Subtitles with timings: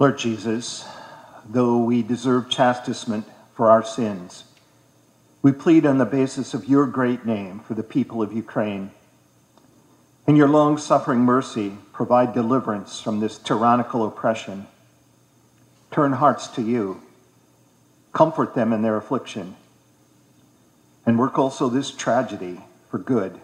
[0.00, 0.88] Lord Jesus,
[1.46, 4.44] though we deserve chastisement for our sins,
[5.42, 8.92] we plead on the basis of your great name for the people of Ukraine.
[10.26, 14.68] In your long suffering mercy, provide deliverance from this tyrannical oppression.
[15.90, 17.02] Turn hearts to you,
[18.14, 19.54] comfort them in their affliction,
[21.04, 22.58] and work also this tragedy
[22.90, 23.38] for good,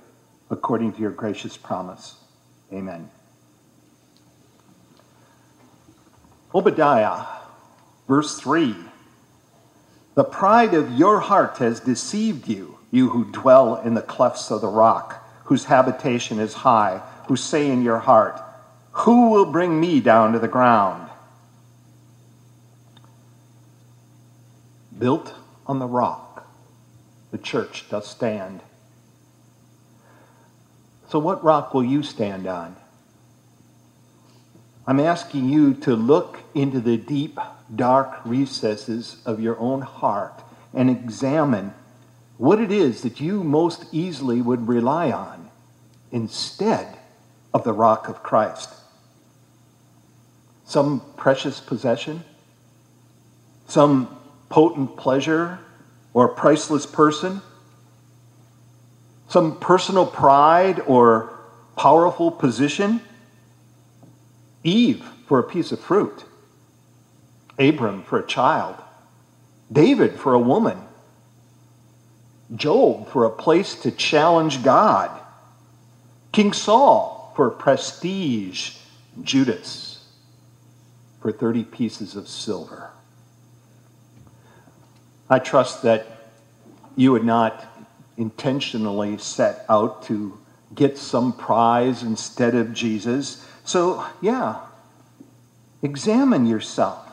[0.49, 2.15] according to your gracious promise.
[2.73, 3.11] Amen.
[6.57, 7.27] Obadiah,
[8.09, 8.75] verse 3.
[10.15, 14.63] The pride of your heart has deceived you, you who dwell in the clefts of
[14.63, 18.41] the rock, whose habitation is high, who say in your heart,
[18.93, 21.11] Who will bring me down to the ground?
[24.99, 25.35] Built
[25.67, 26.49] on the rock,
[27.33, 28.63] the church does stand.
[31.11, 32.77] So, what rock will you stand on?
[34.87, 37.41] I'm asking you to look into the deep,
[37.75, 41.75] dark recesses of your own heart and examine
[42.39, 45.51] what it is that you most easily would rely on
[46.13, 46.99] instead
[47.53, 48.71] of the rock of Christ.
[50.65, 52.23] Some precious possession,
[53.67, 54.17] some
[54.49, 55.59] potent pleasure
[56.15, 57.43] or priceless person,
[59.29, 61.37] some personal pride or
[61.77, 63.01] powerful position
[64.67, 66.25] Eve for a piece of fruit,
[67.59, 68.77] Abram for a child,
[69.71, 70.79] David for a woman,
[72.55, 75.11] Job for a place to challenge God,
[76.33, 78.77] King Saul for prestige,
[79.23, 80.05] Judas
[81.21, 82.91] for 30 pieces of silver.
[85.29, 86.07] I trust that
[86.95, 87.65] you would not
[88.17, 90.39] intentionally set out to
[90.75, 94.61] get some prize instead of Jesus so, yeah,
[95.83, 97.13] examine yourself.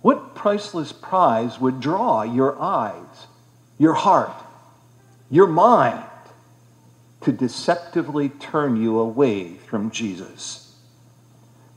[0.00, 3.26] What priceless prize would draw your eyes,
[3.78, 4.32] your heart,
[5.30, 6.04] your mind
[7.20, 10.74] to deceptively turn you away from Jesus?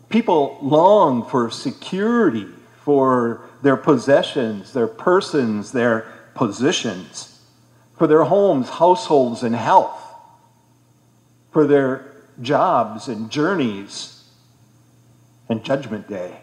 [0.09, 2.47] People long for security
[2.83, 6.01] for their possessions, their persons, their
[6.33, 7.41] positions,
[7.97, 10.01] for their homes, households, and health,
[11.51, 12.10] for their
[12.41, 14.23] jobs and journeys
[15.49, 16.41] and judgment day.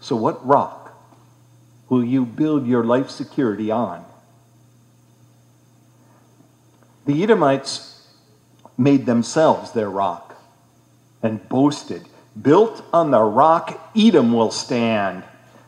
[0.00, 0.92] So, what rock
[1.88, 4.04] will you build your life security on?
[7.06, 8.06] The Edomites
[8.76, 10.36] made themselves their rock
[11.22, 12.06] and boasted,
[12.40, 15.22] Built on the rock, Edom will stand.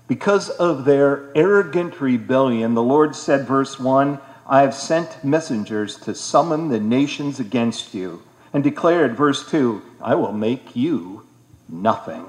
[0.08, 4.18] Because of their arrogant rebellion, the Lord said, verse 1
[4.48, 10.14] I have sent messengers to summon the nations against you, and declared, verse 2, I
[10.14, 11.26] will make you
[11.68, 12.24] nothing.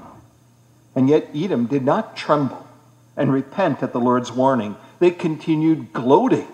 [0.95, 2.67] And yet Edom did not tremble
[3.15, 4.75] and repent at the Lord's warning.
[4.99, 6.47] They continued gloating.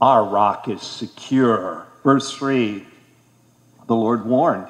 [0.00, 1.86] Our rock is secure.
[2.04, 2.86] Verse 3,
[3.86, 4.68] the Lord warned,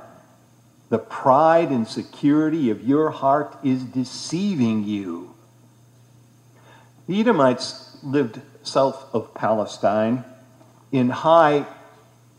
[0.91, 5.34] The pride and security of your heart is deceiving you.
[7.09, 10.25] The Edomites lived south of Palestine
[10.91, 11.67] in high,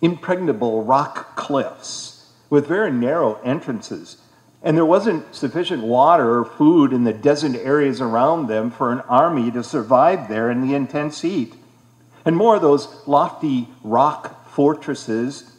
[0.01, 4.17] impregnable rock cliffs with very narrow entrances.
[4.61, 9.01] And there wasn't sufficient water or food in the desert areas around them for an
[9.01, 11.53] army to survive there in the intense heat.
[12.25, 15.51] And more, of those lofty rock fortresses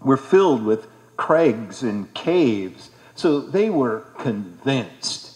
[0.00, 0.86] were filled with
[1.16, 2.90] crags and caves.
[3.16, 5.32] So they were convinced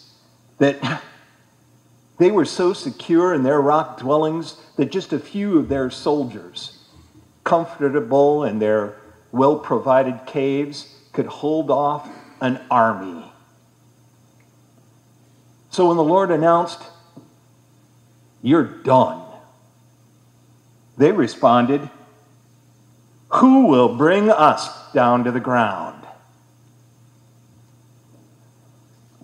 [0.59, 1.01] that
[2.21, 6.77] they were so secure in their rock dwellings that just a few of their soldiers,
[7.43, 8.95] comfortable in their
[9.31, 12.07] well provided caves, could hold off
[12.39, 13.25] an army.
[15.71, 16.79] So when the Lord announced,
[18.43, 19.23] You're done,
[20.97, 21.89] they responded,
[23.29, 26.05] Who will bring us down to the ground?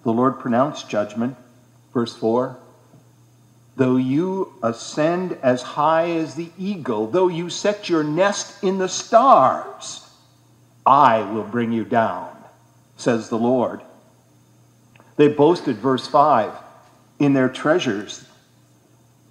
[0.04, 1.38] The Lord pronounced judgment.
[1.94, 2.58] Verse 4
[3.78, 8.90] Though you ascend as high as the eagle, though you set your nest in the
[8.90, 10.10] stars,
[10.84, 12.36] I will bring you down,
[12.96, 13.82] says the Lord.
[15.16, 16.54] They boasted, verse 5,
[17.20, 18.26] in their treasures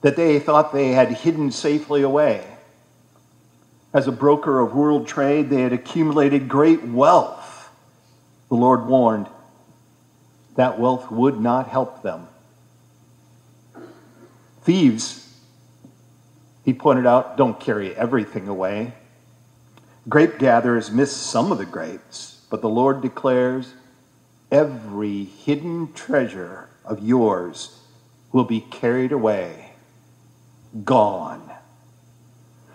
[0.02, 2.46] that they thought they had hidden safely away.
[3.92, 7.68] As a broker of world trade, they had accumulated great wealth.
[8.48, 9.26] The Lord warned
[10.54, 12.28] that wealth would not help them.
[14.66, 15.32] Thieves,
[16.64, 18.94] he pointed out, don't carry everything away.
[20.08, 23.74] Grape gatherers miss some of the grapes, but the Lord declares
[24.50, 27.78] every hidden treasure of yours
[28.32, 29.70] will be carried away,
[30.84, 31.48] gone.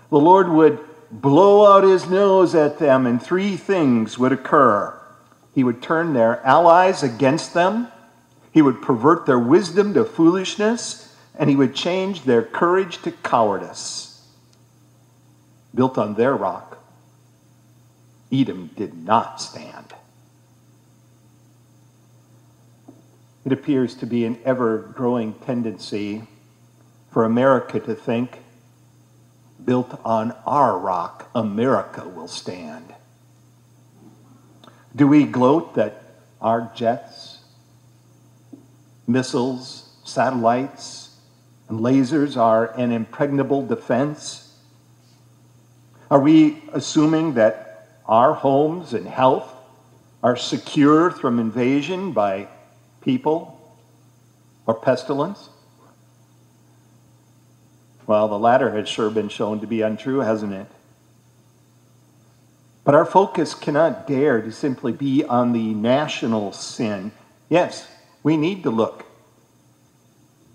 [0.10, 0.80] The Lord would
[1.12, 4.98] blow out his nose at them, and three things would occur.
[5.54, 7.90] He would turn their allies against them,
[8.54, 14.28] he would pervert their wisdom to foolishness, and he would change their courage to cowardice.
[15.74, 16.78] Built on their rock,
[18.32, 19.94] Edom did not stand.
[23.44, 26.24] It appears to be an ever growing tendency
[27.12, 28.40] for America to think,
[29.64, 32.94] built on our rock, America will stand.
[34.96, 36.04] Do we gloat that
[36.40, 37.40] our jets,
[39.08, 41.11] missiles, satellites,
[41.72, 44.54] and lasers are an impregnable defense?
[46.12, 49.50] Are we assuming that our homes and health
[50.22, 52.50] are secure from invasion by
[53.00, 53.74] people
[54.66, 55.48] or pestilence?
[58.06, 60.68] Well, the latter has sure been shown to be untrue, hasn't it?
[62.84, 67.14] But our focus cannot dare to simply be on the national sin.
[67.48, 67.88] Yes,
[68.24, 69.06] we need to look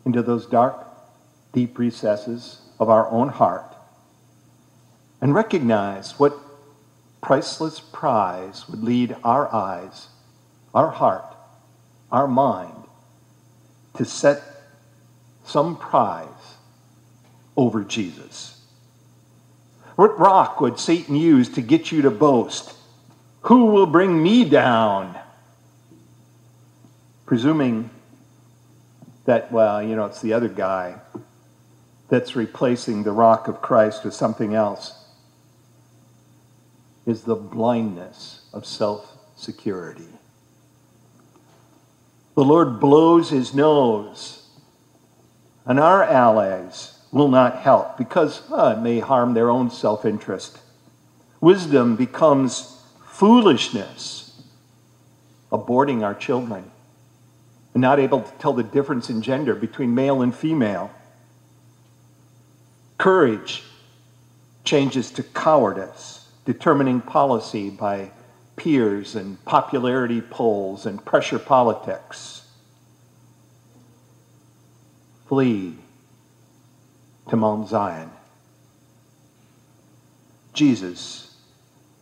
[0.05, 0.86] into those dark,
[1.53, 3.77] deep recesses of our own heart
[5.21, 6.37] and recognize what
[7.23, 10.09] priceless prize would lead our eyes,
[10.75, 11.35] our heart,
[12.13, 12.85] our mind
[13.95, 14.43] to set
[15.45, 16.29] some prize
[17.57, 18.61] over Jesus.
[19.97, 22.75] What rock would Satan use to get you to boast?
[23.43, 25.19] Who will bring me down?
[27.25, 27.91] Presuming
[29.25, 31.01] that, well, you know, it's the other guy
[32.09, 35.05] that's replacing the rock of Christ with something else,
[37.05, 40.09] is the blindness of self security.
[42.35, 44.47] The Lord blows his nose,
[45.65, 50.59] and our allies will not help because uh, it may harm their own self interest.
[51.41, 54.43] Wisdom becomes foolishness,
[55.51, 56.71] aborting our children,
[57.73, 60.91] and not able to tell the difference in gender between male and female.
[62.99, 63.63] Courage
[64.65, 68.11] changes to cowardice, determining policy by
[68.57, 72.47] peers and popularity polls and pressure politics.
[75.29, 75.77] Flee
[77.29, 78.11] to Mount Zion.
[80.53, 81.35] Jesus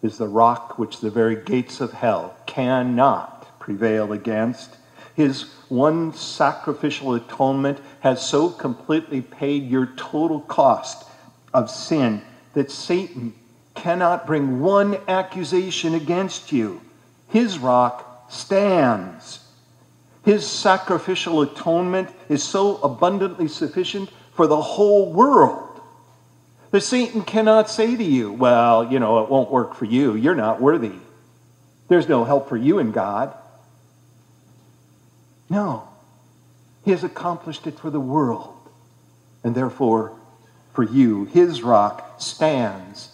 [0.03, 4.77] is the rock which the very gates of hell cannot prevail against.
[5.15, 11.09] His one sacrificial atonement has so completely paid your total cost
[11.53, 12.23] of sin
[12.55, 13.35] that Satan
[13.75, 16.81] cannot bring one accusation against you.
[17.29, 19.41] His rock stands.
[20.25, 25.81] His sacrificial atonement is so abundantly sufficient for the whole world
[26.71, 30.17] that Satan cannot say to you, Well, you know, it won't work for you.
[30.17, 30.95] You're not worthy.
[31.87, 33.33] There's no help for you in God.
[35.49, 35.89] No.
[36.85, 38.55] He has accomplished it for the world.
[39.43, 40.13] And therefore,
[40.73, 43.11] for you, his rock stands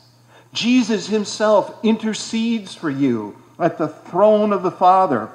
[0.52, 5.30] Jesus himself intercedes for you at the throne of the Father.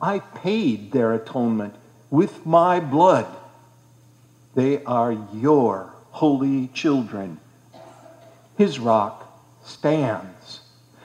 [0.00, 1.74] I paid their atonement
[2.10, 3.26] with my blood.
[4.54, 7.40] They are your holy children.
[8.56, 9.24] His rock
[9.64, 10.60] stands.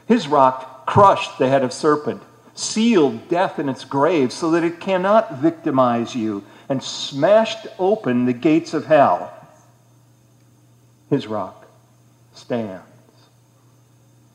[0.08, 2.22] His rock crushed the head of serpent,
[2.56, 8.34] sealed death in its grave so that it cannot victimize you, and smashed open the
[8.34, 9.32] gates of hell.
[11.10, 11.68] His rock
[12.34, 12.84] stands.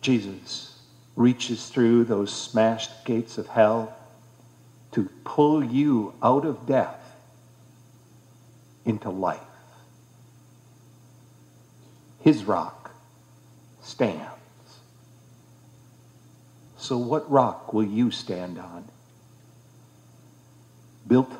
[0.00, 0.78] Jesus
[1.16, 3.94] reaches through those smashed gates of hell
[4.92, 7.00] to pull you out of death
[8.84, 9.40] into life.
[12.20, 12.90] His rock
[13.82, 14.37] stands.
[16.88, 18.82] So, what rock will you stand on?
[21.06, 21.30] Built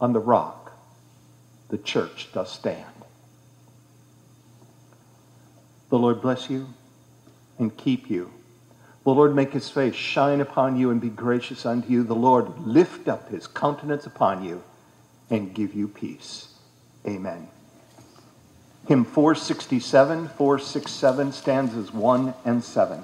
[0.00, 0.72] on the rock,
[1.68, 2.86] the church does stand.
[5.90, 6.68] The Lord bless you
[7.58, 8.32] and keep you.
[9.04, 12.02] The Lord make his face shine upon you and be gracious unto you.
[12.02, 14.62] The Lord lift up his countenance upon you
[15.28, 16.48] and give you peace.
[17.06, 17.48] Amen.
[18.88, 23.02] Hymn 467, 467 stanzas 1 and 7.